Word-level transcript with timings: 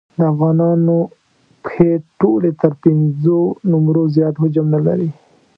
د 0.17 0.19
افغانانو 0.33 0.97
پښې 1.63 1.89
ټولې 2.19 2.49
تر 2.61 2.71
پېنځو 2.81 3.39
نمبرو 3.71 4.03
زیات 4.15 4.35
حجم 4.41 4.65
نه 4.75 4.79
لري. 4.87 5.09